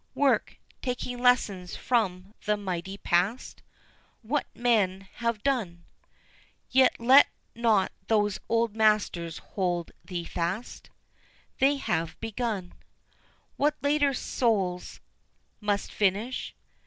Work! 0.15 0.57
taking 0.81 1.19
lessons 1.19 1.75
from 1.75 2.33
the 2.45 2.57
mighty 2.57 2.97
Past, 2.97 3.61
What 4.23 4.47
men 4.55 5.01
have 5.17 5.43
done; 5.43 5.83
Yet 6.71 6.99
let 6.99 7.27
not 7.53 7.91
those 8.07 8.39
old 8.49 8.75
masters 8.75 9.37
hold 9.37 9.91
thee 10.03 10.25
fast, 10.25 10.89
They 11.59 11.75
have 11.77 12.19
begun; 12.19 12.73
What 13.57 13.75
later 13.83 14.15
souls 14.15 15.01
must 15.61 15.91
finish. 15.91 16.55